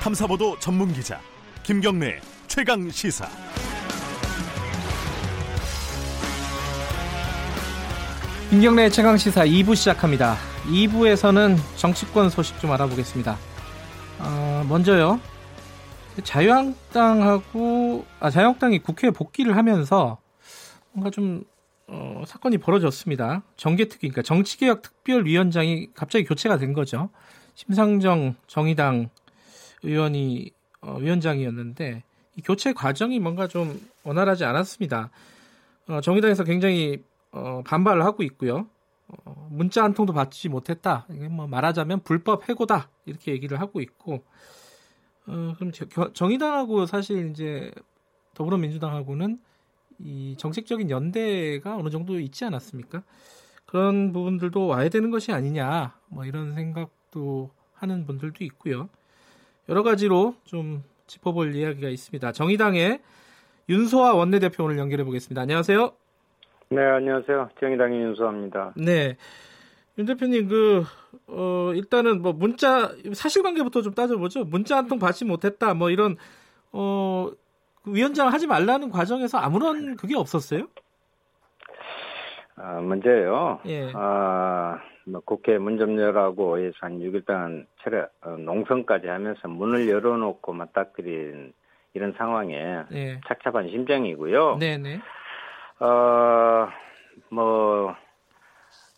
[0.00, 1.20] 탐사보도 전문 기자
[1.64, 3.28] 김경래 최강 시사.
[8.48, 10.36] 김경래 최강 시사 2부 시작합니다.
[10.66, 13.36] 2부에서는 정치권 소식 좀 알아보겠습니다.
[14.20, 15.20] 어, 먼저요.
[16.22, 20.18] 자유한국당하고 아 자유한국당이 국회에 복귀를 하면서
[20.92, 21.42] 뭔가 좀
[21.88, 23.42] 어, 사건이 벌어졌습니다.
[23.56, 27.10] 정개특위, 그러니까 정치개혁 특별위원장이 갑자기 교체가 된 거죠.
[27.54, 29.10] 심상정 정의당
[29.82, 30.50] 의원이
[30.80, 32.02] 어, 위원장이었는데
[32.36, 35.10] 이 교체 과정이 뭔가 좀 원활하지 않았습니다.
[35.88, 38.68] 어, 정의당에서 굉장히 어, 반발을 하고 있고요.
[39.08, 41.06] 어, 문자 한 통도 받지 못했다.
[41.10, 44.24] 이게 뭐 말하자면 불법 해고다 이렇게 얘기를 하고 있고.
[45.26, 47.72] 어, 그럼 저, 정의당하고 사실 이제
[48.34, 49.40] 더불어민주당하고는
[49.98, 53.02] 이 정책적인 연대가 어느 정도 있지 않았습니까?
[53.66, 58.88] 그런 부분들도 와야 되는 것이 아니냐, 뭐 이런 생각도 하는 분들도 있고요.
[59.68, 62.32] 여러 가지로 좀 짚어볼 이야기가 있습니다.
[62.32, 63.00] 정의당의
[63.68, 65.42] 윤소아 원내대표 오늘 연결해 보겠습니다.
[65.42, 65.92] 안녕하세요.
[66.70, 67.50] 네, 안녕하세요.
[67.60, 68.72] 정의당의 윤소아입니다.
[68.76, 69.16] 네.
[69.98, 70.84] 윤 대표님, 그,
[71.26, 74.44] 어, 일단은 뭐 문자, 사실관계부터 좀 따져보죠.
[74.44, 76.16] 문자 한 통 받지 못했다, 뭐 이런,
[76.72, 77.28] 어,
[77.82, 80.68] 그 위원장 하지 말라는 과정에서 아무런 그게 없었어요?
[82.60, 83.60] 아, 문제요.
[83.66, 83.90] 예.
[83.94, 89.88] 아, 뭐 국회 문 좀 열라고 해서 한 6일 동안 차례, 어, 농성까지 하면서 문을
[89.88, 91.52] 열어놓고 맞닥뜨린
[91.94, 93.20] 이런 상황에 예.
[93.26, 94.56] 착잡한 심정이고요.
[94.58, 95.00] 네네.
[95.80, 96.68] 어,
[97.30, 97.94] 뭐,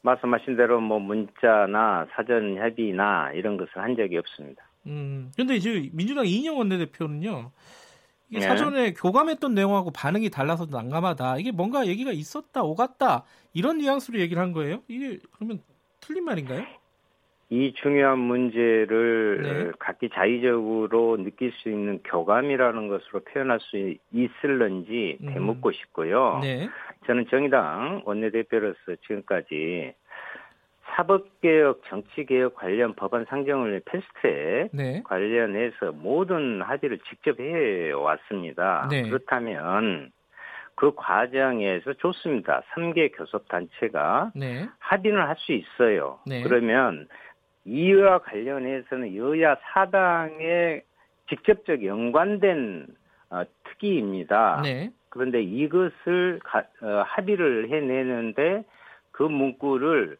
[0.02, 4.64] 말씀하신 대로 뭐 문자나 사전 협의나 이런 것을 한 적이 없습니다.
[4.86, 5.30] 음.
[5.36, 7.50] 근데 이제 민주당 이인영 원내대표는요.
[8.30, 8.46] 이게 네.
[8.46, 11.38] 사전에 교감했던 내용하고 반응이 달라서 난감하다.
[11.38, 13.24] 이게 뭔가 얘기가 있었다, 오갔다.
[13.52, 14.82] 이런 뉘앙스로 얘기를 한 거예요?
[14.86, 15.60] 이게 그러면
[16.00, 16.64] 틀린 말인가요?
[17.52, 19.72] 이 중요한 문제를 네.
[19.80, 25.34] 각기 자의적으로 느낄 수 있는 교감이라는 것으로 표현할 수 있을런지 음.
[25.34, 26.38] 되묻고 싶고요.
[26.40, 26.68] 네.
[27.06, 29.94] 저는 정의당 원내대표로서 지금까지
[30.96, 35.02] 사법개혁, 정치개혁 관련 법안 상정을 패스트트랙 네.
[35.04, 38.88] 관련해서 모든 합의를 직접 해왔습니다.
[38.90, 39.02] 네.
[39.08, 40.10] 그렇다면
[40.74, 42.62] 그 과정에서 좋습니다.
[42.74, 44.66] 3개 교섭단체가 네.
[44.78, 46.18] 합의는 할수 있어요.
[46.26, 46.42] 네.
[46.42, 47.06] 그러면
[47.64, 50.82] 이와 관련해서는 여야 사당에
[51.28, 52.86] 직접적 연관된
[53.30, 54.60] 어, 특기입니다.
[54.64, 54.90] 네.
[55.10, 58.64] 그런데 이것을 가- 어, 합의를 해내는데
[59.12, 60.16] 그 문구를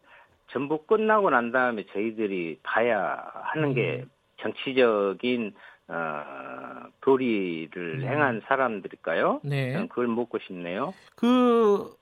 [0.53, 4.11] 전부 끝나고 난 다음에 저희들이 봐야 하는 게 음.
[4.41, 5.55] 정치적인
[5.89, 8.03] 어, 도리를 음.
[8.03, 9.41] 행한 사람들일까요?
[9.43, 9.73] 네.
[9.89, 10.95] 그걸 묻고 싶네요.
[11.17, 11.93] 그,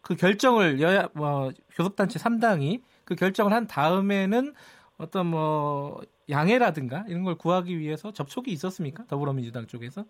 [0.00, 4.54] 그 결정을 여야, 뭐, 교섭단체 3당이 그 결정을 한 다음에는
[4.98, 9.04] 어떤 뭐, 양해라든가 이런 걸 구하기 위해서 접촉이 있었습니까?
[9.06, 10.04] 더불어민주당 쪽에서?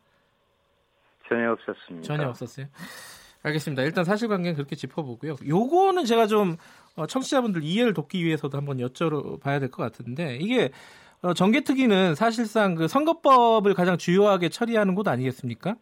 [1.29, 2.07] 전혀 없었습니다.
[2.07, 2.67] 전혀 없었어요.
[3.47, 3.83] 알겠습니다.
[3.85, 5.37] 일단 사실관계는 그렇게 짚어보고요.
[5.47, 6.57] 요거는 제가 좀
[6.97, 10.71] 어, 청취자분들 이해를 돕기 위해서도 한번 여쭤봐야 될 것 같은데 이게
[11.23, 15.77] 어, 정개특위는 사실상 그 선거법을 가장 주요하게 처리하는 곳 아니겠습니까?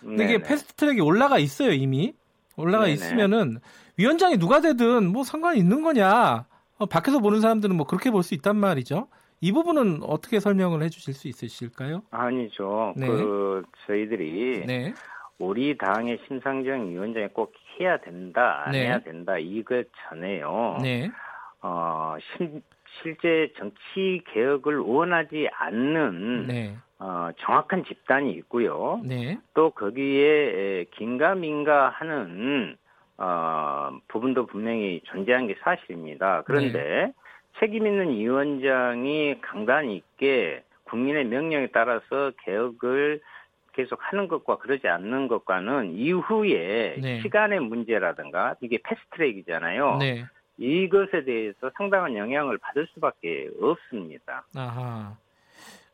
[0.00, 0.42] 근데 이게.
[0.42, 2.14] 패스트트랙이 올라가 있어요 이미
[2.56, 2.94] 올라가 네네.
[2.94, 3.58] 있으면은
[3.98, 6.46] 위원장이 누가 되든 뭐 상관이 있는 거냐?
[6.78, 9.08] 어, 밖에서 보는 사람들은 뭐 그렇게 볼 수 있단 말이죠.
[9.42, 12.02] 이 부분은 어떻게 설명을 해주실 수 있으실까요?
[12.10, 12.92] 아니죠.
[12.96, 13.06] 네.
[13.06, 14.94] 그 저희들이 네,
[15.40, 18.84] 우리 당의 심상정 위원장이 꼭 해야 된다, 안 네.
[18.84, 20.78] 해야 된다 이것 전에요.
[20.82, 21.10] 네,
[21.62, 22.60] 어, 실,
[23.02, 29.00] 실제 정치 개혁을 원하지 않는 네, 어, 정확한 집단이 있고요.
[29.02, 32.76] 네, 또 거기에 에, 긴가민가 하는
[33.16, 36.42] 어, 부분도 분명히 존재한 게 사실입니다.
[36.44, 37.12] 그런데 네.
[37.58, 43.20] 책임 있는 위원장이 강단 있게 국민의 명령에 따라서 개혁을
[43.72, 47.20] 계속 하는 것과 그러지 않는 것과는 이후에 네.
[47.22, 49.96] 시간의 문제라든가 이게 패스트트랙이잖아요.
[49.98, 50.24] 네.
[50.58, 54.44] 이것에 대해서 상당한 영향을 받을 수밖에 없습니다.
[54.54, 55.16] 아하.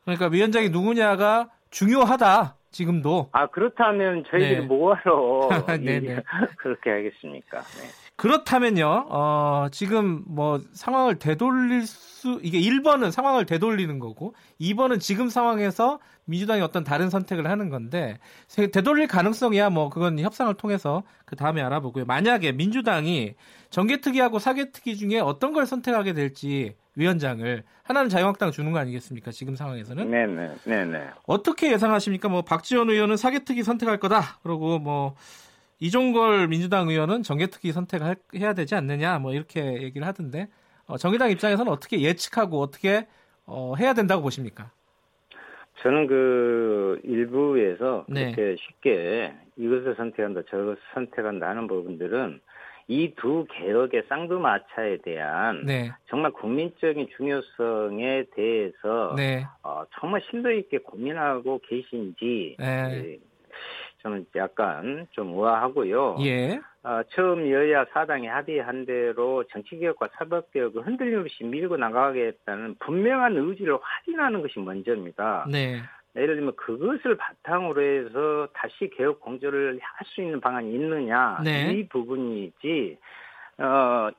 [0.03, 2.55] 그러니까 위원장이 누구냐가 중요하다.
[2.71, 3.29] 지금도.
[3.31, 4.65] 아 그렇다면 저희들이 네.
[4.65, 5.49] 뭐하러
[5.79, 6.13] 네네.
[6.13, 6.15] 이-
[6.57, 7.61] 그렇게 하겠습니까?
[7.61, 8.06] 네.
[8.17, 9.05] 그렇다면요.
[9.09, 16.61] 어, 지금 뭐 상황을 되돌릴 수 이게 1번은 상황을 되돌리는 거고 2번은 지금 상황에서 민주당이
[16.61, 18.17] 어떤 다른 선택을 하는 건데
[18.47, 22.05] 세- 되돌릴 가능성이야 뭐 그건 협상을 통해서 그 다음에 알아보고요.
[22.05, 23.35] 만약에 민주당이
[23.69, 29.29] 정개특위하고 사개특위 중에 어떤 걸 선택하게 될지 위원장을 하나는 자유한국당 주는 거 아니겠습니까?
[29.31, 31.09] 지금 상황에서는 네네 네네.
[31.27, 32.27] 어떻게 예상하십니까?
[32.29, 34.39] 뭐 박지원 의원은 사개특위 선택할 거다.
[34.41, 35.15] 그러고 뭐
[35.79, 39.19] 이종걸 민주당 의원은 정개특위 선택해야 되지 않느냐.
[39.19, 40.47] 뭐 이렇게 얘기를 하던데
[40.87, 43.07] 어, 정의당 입장에서는 어떻게 예측하고 어떻게
[43.45, 44.71] 어, 해야 된다고 보십니까?
[45.81, 48.31] 저는 그 일부에서 네.
[48.31, 52.41] 그렇게 쉽게 이것을 선택한다, 저것을 선택한다 하는 부분들은
[52.87, 55.91] 이 두 개혁의 쌍두마차에 대한 네.
[56.09, 59.45] 정말 국민적인 중요성에 대해서 네.
[59.61, 62.65] 어, 정말 심도 있게 고민하고 계신지 네.
[62.65, 63.17] 예,
[64.07, 66.17] 저는 약간 좀 의아하고요.
[66.21, 66.59] 예.
[66.83, 74.41] 어, 처음 여야 사당이 합의한 대로 정치개혁과 사법개혁을 흔들림 없이 밀고 나가겠다는 분명한 의지를 확인하는
[74.41, 75.45] 것이 먼저입니다.
[75.51, 75.81] 네.
[76.15, 81.73] 예를 들면 그것을 바탕으로 해서 다시 개혁 공조를 할 수 있는 방안이 있느냐 네.
[81.73, 82.97] 이 부분이지
[83.59, 84.09] 어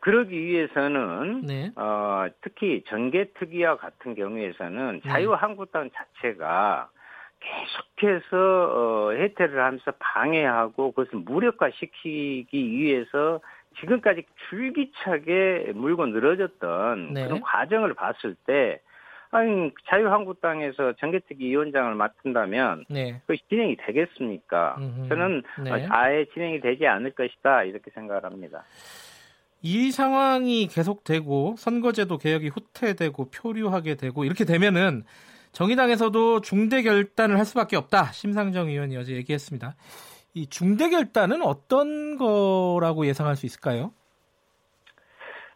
[0.00, 1.70] 그러기 위해서는 네.
[1.76, 6.90] 어 특히 전개특위와 같은 경우에서는 자유한국당 자체가
[7.40, 13.40] 계속해서 어, 해태를 하면서 방해하고 그것을 무력화시키기 위해서
[13.80, 17.24] 지금까지 줄기차게 물고 늘어졌던 네.
[17.24, 18.80] 그런 과정을 봤을 때
[19.32, 23.20] 아니 자유한국당에서 정개특위 위원장을 맡은다면 네.
[23.20, 24.76] 그것이 진행이 되겠습니까?
[24.78, 25.08] 음흠.
[25.08, 25.86] 저는 네.
[25.88, 28.64] 아예 진행이 되지 않을 것이다 이렇게 생각을 합니다.
[29.62, 35.04] 이 상황이 계속되고 선거제도 개혁이 후퇴되고 표류하게 되고 이렇게 되면은
[35.52, 38.12] 정의당에서도 중대 결단을 할 수밖에 없다.
[38.12, 39.74] 심상정 의원이 어제 얘기했습니다.
[40.34, 43.92] 이 중대 결단은 어떤 거라고 예상할 수 있을까요?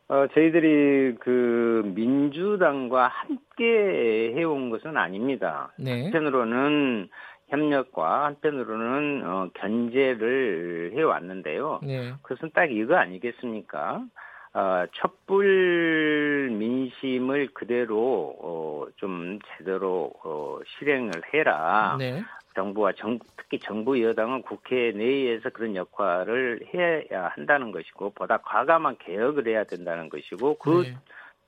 [0.08, 5.73] 어, 저희들이 그 민주당과 함께 해온 것은 아닙니다.
[5.79, 6.02] 네.
[6.05, 7.08] 한편으로는
[7.49, 11.81] 협력과 한편으로는 어, 견제를 해왔는데요.
[11.82, 12.12] 네.
[12.23, 14.05] 그것은 딱 이거 아니겠습니까?
[14.54, 21.96] 어, 촛불 민심을 그대로 어, 좀 제대로 어, 실행을 해라.
[21.98, 22.22] 네.
[22.54, 29.48] 정부와 정, 특히 정부 여당은 국회 내에서 그런 역할을 해야 한다는 것이고 보다 과감한 개혁을
[29.48, 30.96] 해야 된다는 것이고 그 네.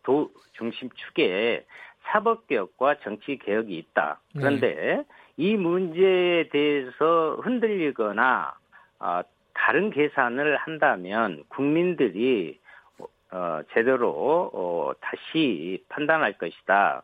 [0.03, 1.65] 도 중심 축에
[2.07, 4.21] 사법개혁과 정치개혁이 있다.
[4.35, 4.41] 네.
[4.41, 5.05] 그런데
[5.37, 8.55] 이 문제에 대해서 흔들리거나
[8.99, 9.21] 어,
[9.55, 12.59] 다른 계산을 한다면 국민들이
[13.31, 17.03] 어, 제대로 어, 다시 판단할 것이다.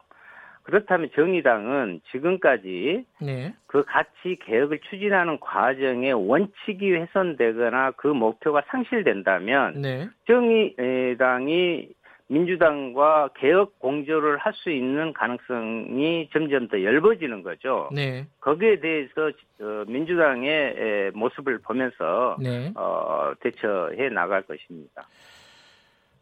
[0.63, 3.53] 그렇다면 정의당은 지금까지 네.
[3.67, 10.09] 그 가치 개혁을 추진하는 과정에 원칙이 훼손되거나 그 목표가 상실된다면 네.
[10.27, 11.89] 정의당이
[12.29, 17.91] 민주당과 개혁 공조를 할 수 있는 가능성이 점점 더 넓어지는 거죠.
[17.93, 18.27] 네.
[18.41, 22.73] 거기에 대해서 어, 민주당의 에, 모습을 보면서 네.
[22.77, 25.07] 어, 대처해 나갈 것입니다.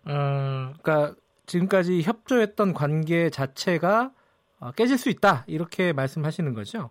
[0.07, 1.15] 어, 그러니까
[1.47, 4.13] 지금까지 협조했던 관계 자체가
[4.61, 5.45] 어, 깨질 수 있다.
[5.47, 6.91] 이렇게 말씀하시는 거죠?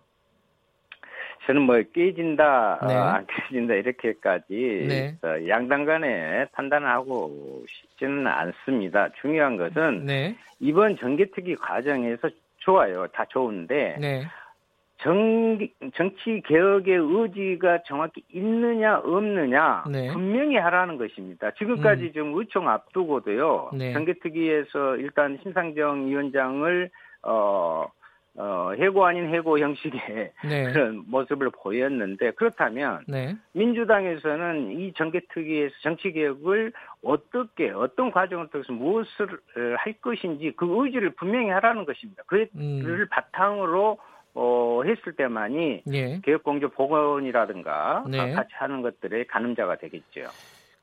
[1.46, 2.94] 저는 뭐 깨진다, 네.
[2.94, 5.16] 어, 안 깨진다 이렇게까지 네.
[5.22, 9.08] 어, 양당 간에 판단을 하고 싶지는 않습니다.
[9.20, 10.36] 중요한 것은 네.
[10.60, 12.28] 이번 정개특위 과정에서
[12.58, 13.06] 좋아요.
[13.08, 14.24] 다 좋은데 네.
[15.02, 15.58] 정,
[15.94, 20.12] 정치 개혁의 의지가 정확히 있느냐 없느냐 네.
[20.12, 21.52] 분명히 하라는 것입니다.
[21.52, 22.12] 지금까지 음.
[22.12, 23.70] 좀 의총 앞두고도요.
[23.74, 23.92] 네.
[23.92, 26.90] 정개특위에서 일단 심상정 위원장을
[27.22, 27.86] 어,
[28.36, 30.72] 어, 해고 아닌 해고 형식의 네.
[30.72, 33.36] 그런 모습을 보였는데 그렇다면 네.
[33.52, 36.72] 민주당에서는 이 정개특위에서 정치개혁을
[37.02, 42.22] 어떻게 어떤 과정을 통해서 무엇을 어, 할 것인지 그 의지를 분명히 하라는 것입니다.
[42.26, 43.06] 그를 음.
[43.10, 43.98] 바탕으로
[44.34, 46.20] 어, 했을 때만이 예.
[46.22, 48.32] 개혁공조 복원이라든가 네.
[48.32, 50.22] 같이 하는 것들의 가늠자가 되겠죠.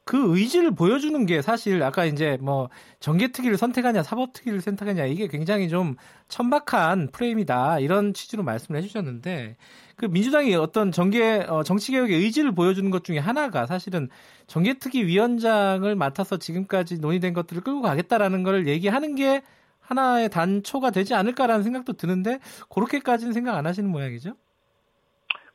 [0.08, 2.70] 그 의지를 보여주는 게 사실 아까 이제 뭐
[3.02, 5.98] 정계특위를 선택하냐 사법특위를 선택하냐 이게 굉장히 좀
[6.30, 9.58] 천박한 프레임이다 이런 취지로 말씀을 해주셨는데
[9.98, 14.08] 그 민주당이 어떤 정계 어, 정치개혁의 의지를 보여주는 것 중에 하나가 사실은
[14.48, 19.42] 정계특위 위원장을 맡아서 지금까지 논의된 것들을 끌고 가겠다라는 걸 얘기하는 게
[19.88, 22.40] 하나의 단초가 되지 않을까라는 생각도 드는데
[22.74, 24.34] 그렇게까지는 생각 안 하시는 모양이죠?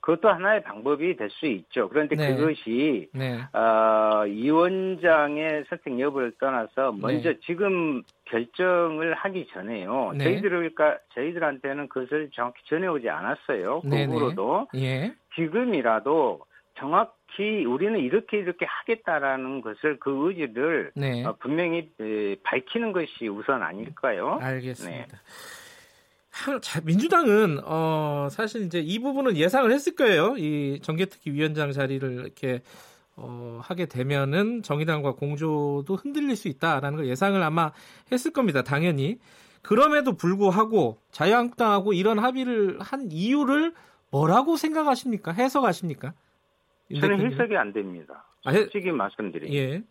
[0.01, 1.89] 그것도 하나의 방법이 될 수 있죠.
[1.89, 2.35] 그런데 네.
[2.35, 10.13] 그것이 네, 어, 이 원장의 선택 여부를 떠나서 먼저 지금 결정을 하기 전에요.
[10.17, 10.25] 네.
[10.25, 13.83] 저희들을까 저희들한테는 그것을 정확히 전해오지 않았어요.
[13.85, 14.07] 네네.
[14.09, 16.41] 그으로도 예, 지금이라도
[16.83, 23.63] 정확히 우리는 이렇게 이렇게 하겠다라는 것을 그 의지를 네, 어, 분명히 에, 밝히는 것이 우선
[23.63, 24.39] 아닐까요?
[24.43, 25.17] 알겠습니다.
[26.31, 30.35] 하- 자, 민주당은 어 사실 이제 이 부분은 예상을 했을 거예요.
[30.39, 32.63] 이 정계특위 위원장 자리를 이렇게
[33.15, 37.71] 어 하게 되면은 정의당과 공조도 흔들릴 수 있다라는 걸 예상을 아마
[38.11, 38.63] 했을 겁니다.
[38.63, 39.19] 당연히.
[39.61, 43.75] 그럼에도 불구하고 자유한국당하고 이런 합의를 한 이유를
[44.11, 45.31] 뭐라고 생각하십니까?
[45.33, 46.15] 해석하십니까?
[46.93, 47.21] 윤 저는?
[47.21, 48.25] 해석이 안 됩니다.
[48.45, 49.83] 아, 해- 솔직히 말씀드리면 예,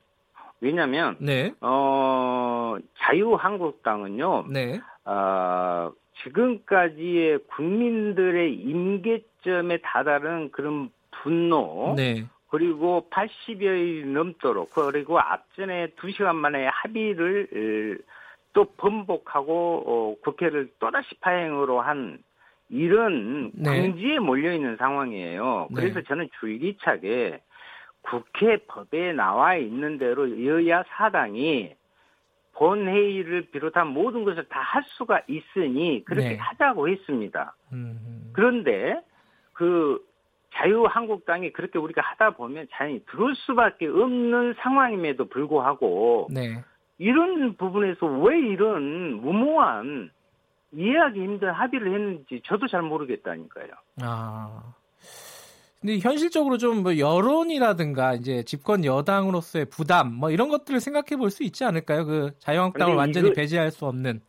[0.59, 5.91] 왜냐하면 네, 어, 자유한국당은요 네, 어,
[6.23, 12.25] 지금까지의 국민들의 임계점에 다다른 그런 분노 네.
[12.49, 18.01] 그리고 80여일 넘도록 그리고 앞전에 2시간 만에 합의를
[18.53, 22.19] 또 번복하고 어, 국회를 또다시 파행으로 한
[22.71, 23.81] 이런 네.
[23.81, 25.67] 궁지에 몰려 있는 상황이에요.
[25.75, 26.03] 그래서 네.
[26.07, 27.41] 저는 줄기차게
[28.01, 31.75] 국회 법에 나와 있는 대로 여야 사당이
[32.53, 36.37] 본회의를 비롯한 모든 것을 다 할 수가 있으니 그렇게 네.
[36.37, 37.55] 하자고 했습니다.
[37.73, 39.01] 음, 그런데
[39.51, 40.01] 그
[40.53, 46.63] 자유한국당이 그렇게 우리가 하다 보면 자연히 들어올 수밖에 없는 상황임에도 불구하고 네.
[46.97, 50.09] 이런 부분에서 왜 이런 무모한
[50.73, 53.67] 이해하기 힘든 합의를 했는지 저도 잘 모르겠다니까요.
[54.01, 54.73] 아.
[55.81, 61.43] 근데 현실적으로 좀 뭐 여론이라든가 이제 집권 여당으로서의 부담 뭐 이런 것들을 생각해 볼 수
[61.43, 62.05] 있지 않을까요?
[62.05, 64.21] 그 자유한국당을 완전히 이거- 배제할 수 없는.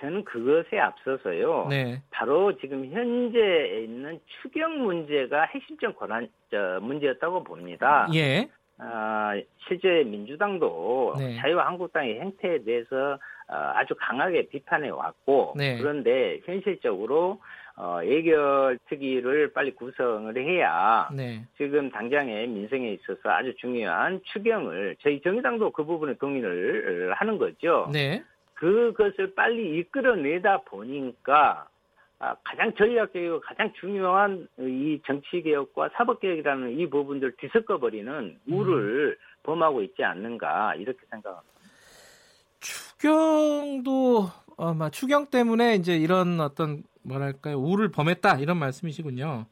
[0.00, 1.66] 저는 그것에 앞서서요.
[1.68, 2.00] 네.
[2.10, 8.08] 바로 지금 현재 있는 추경 문제가 핵심적 권한 저, 문제였다고 봅니다.
[8.14, 8.48] 예.
[8.78, 9.32] 아,
[9.66, 11.36] 실제 민주당도 네.
[11.40, 13.18] 자유한국당의 행태에 대해서 어,
[13.48, 15.78] 아주 강하게 비판해 왔고 네.
[15.78, 17.40] 그런데 현실적으로
[17.76, 21.44] 어, 예결 특위를 빨리 구성을 해야 네.
[21.56, 27.88] 지금 당장의 민생에 있어서 아주 중요한 추경을 저희 정의당도 그 부분에 동의를 하는 거죠.
[27.92, 28.22] 네.
[28.54, 31.68] 그것을 빨리 이끌어내다 보니까
[32.18, 40.74] 아, 가장 전략적이고 가장 중요한 이 정치개혁과 사법개혁이라는 이 부분들 뒤섞어버리는 우를 범하고 있지 않는가
[40.74, 41.57] 이렇게 생각합니다.
[42.98, 44.28] 추경도
[44.58, 49.46] 아마 추경 때문에 이제 이런 어떤 뭐랄까요 우를 범했다 이런 말씀이시군요.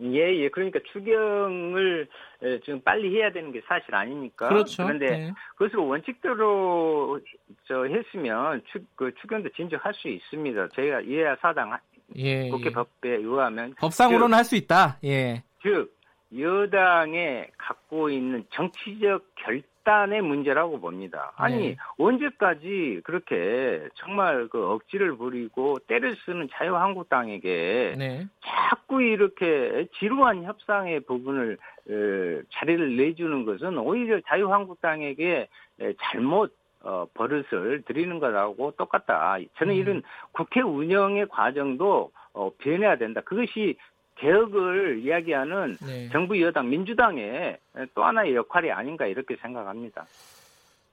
[0.00, 0.48] 예, 예.
[0.48, 2.08] 그러니까 추경을
[2.42, 4.48] 에, 지금 빨리 해야 되는 게 사실 아니니까.
[4.48, 4.82] 그렇죠.
[4.84, 5.32] 그런데 네.
[5.56, 7.20] 그것을 원칙대로
[7.68, 10.68] 저 했으면 추, 그 추경도 진척할 수 있습니다.
[10.70, 11.78] 저희가 예야 사당
[12.16, 12.48] 예.
[12.48, 12.72] 국회 예.
[12.72, 14.98] 법에 의하면 법상으로는 할 수 있다.
[15.04, 15.44] 예.
[15.62, 15.94] 즉
[16.36, 21.32] 여당에 갖고 있는 정치적 결 단의 문제라고 봅니다.
[21.36, 21.76] 아니 네.
[21.98, 28.26] 언제까지 그렇게 정말 그 억지를 부리고 때를 쓰는 자유한국당에게 네.
[28.44, 35.48] 자꾸 이렇게 지루한 협상의 부분을 에, 자리를 내주는 것은 오히려 자유한국당에게
[35.80, 39.38] 에, 잘못 어, 버릇을 들이는 것하고 똑같다.
[39.56, 39.78] 저는 음.
[39.78, 43.22] 이런 국회 운영의 과정도 어, 변해야 된다.
[43.22, 43.76] 그것이
[44.16, 46.08] 개혁을 이야기하는 네.
[46.10, 47.58] 정부 여당 민주당의
[47.94, 50.06] 또 하나의 역할이 아닌가 이렇게 생각합니다.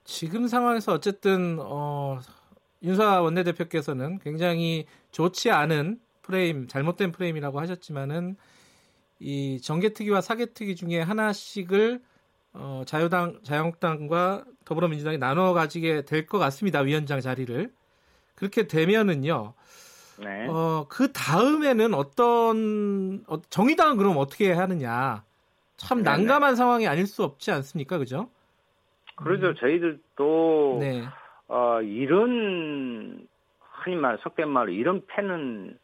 [0.03, 2.19] 지금 상황에서 어쨌든 어,
[2.83, 8.35] 윤사 원내대표께서는 굉장히 좋지 않은 프레임, 잘못된 프레임이라고 하셨지만은
[9.19, 12.01] 이 정개특위와 사개특위 중에 하나씩을
[12.53, 16.79] 어, 자유당, 자유한국당과 더불어민주당이 나눠 가지게 될 것 같습니다.
[16.81, 17.71] 위원장 자리를
[18.35, 19.53] 그렇게 되면은요.
[20.23, 20.47] 네.
[20.47, 25.23] 어, 그 다음에는 어떤 어, 정의당은 그럼 어떻게 하느냐?
[25.77, 26.17] 참 네네.
[26.17, 28.29] 난감한 상황이 아닐 수 없지 않습니까, 그죠?
[29.15, 29.53] 그러죠.
[29.55, 31.03] 저희들도 네,
[31.47, 33.27] 어, 이런
[33.83, 35.77] 흔히 말 속된 말로 이런 패는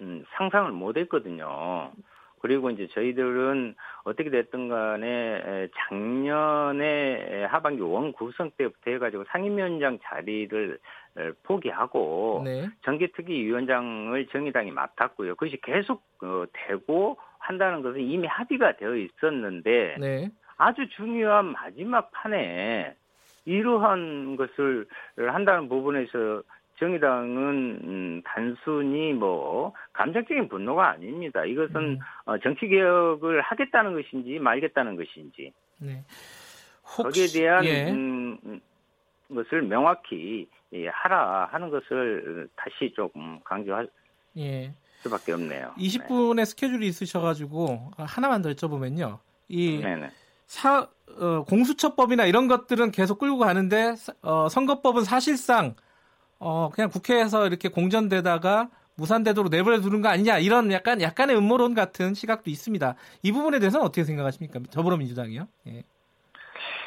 [0.00, 1.92] 음, 상상을 못했거든요.
[2.40, 10.78] 그리고 이제 저희들은 어떻게 됐든 간에 에, 작년에 하반기 원 구성 때부터 해가지고 상임위원장 자리를
[11.18, 15.34] 에, 포기하고 네, 정계특위 위원장을 정의당이 맡았고요.
[15.34, 22.94] 그것이 계속 어, 되고 한다는 것은 이미 합의가 되어 있었는데 네, 아주 중요한 마지막 판에
[23.44, 26.42] 이러한 것을 한다는 부분에서
[26.80, 31.44] 정의당은 음, 단순히 뭐 감정적인 분노가 아닙니다.
[31.44, 31.98] 이것은 음.
[32.24, 36.02] 어, 정치 개혁을 하겠다는 것인지 말겠다는 것인지 네.
[36.82, 38.60] 거기에 대한 예, 음, 음,
[39.32, 43.88] 것을 명확히 예, 하라 하는 것을 다시 조금 강조할
[44.38, 44.72] 예.
[45.02, 45.74] 수밖에 없네요.
[45.76, 49.18] 20분의 스케줄이 있으셔가지고 하나만 더 여쭤보면요.
[49.48, 49.94] 이 네.
[49.94, 50.10] 네네.
[50.46, 55.74] 사, 어, 공수처법이나 이런 것들은 계속 끌고 가는데 어, 선거법은 사실상
[56.40, 62.14] 어, 그냥 국회에서 이렇게 공전되다가 무산되도록 내버려 두는 거 아니냐 이런 약간 약간의 음모론 같은
[62.14, 62.96] 시각도 있습니다.
[63.22, 64.60] 이 부분에 대해서는 어떻게 생각하십니까?
[64.72, 65.46] 더불어민주당이요?
[65.68, 65.84] 예.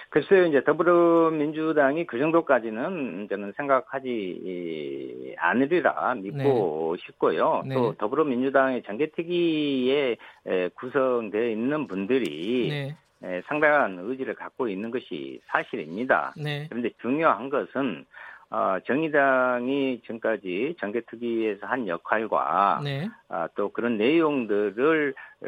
[0.10, 7.64] 글쎄요, 이제 더불어민주당이 그 정도까지는 저는 생각하지 않으리라 믿고 싶고요.
[7.66, 7.74] 네.
[7.74, 12.96] 또 더불어민주당의 정개특위에 에, 구성되어 있는 분들이 네,
[13.28, 16.36] 에, 상당한 의지를 갖고 있는 것이 사실입니다.
[16.38, 18.06] 네, 그런데 중요한 것은
[18.50, 25.48] 어, 정의당이 지금까지 정개특위에서 한 역할과 네, 아, 또 그런 내용들을 어,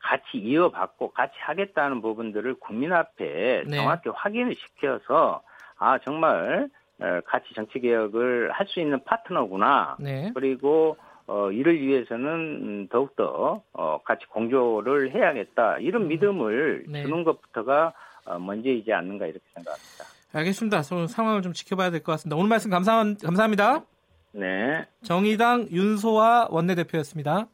[0.00, 3.76] 같이 이어받고 같이 하겠다는 부분들을 국민 앞에 네.
[3.76, 5.42] 정확히 확인을 시켜서
[5.78, 6.68] 아 정말
[7.00, 9.96] 어, 같이 정치 개혁을 할 수 있는 파트너구나.
[10.00, 10.30] 네.
[10.34, 10.96] 그리고
[11.26, 15.78] 어, 이를 위해서는 음, 더욱더 어, 같이 공조를 해야겠다.
[15.78, 17.02] 이런 믿음을 네.
[17.02, 17.92] 주는 것부터가
[18.24, 20.06] 어, 먼저이지 않는가 이렇게 생각합니다.
[20.32, 20.82] 알겠습니다.
[20.82, 22.36] 서로 상황을 좀 지켜봐야 될 것 같습니다.
[22.36, 23.84] 오늘 말씀 감사, 감사합니다.
[24.32, 24.86] 네.
[25.04, 27.48] 정의당 윤소아 원내대표였습니다.